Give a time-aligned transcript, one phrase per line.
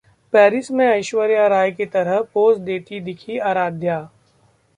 [0.33, 4.01] Paris में ऐश्वर्या राय की तरह पोज देती दिखीं आराध्या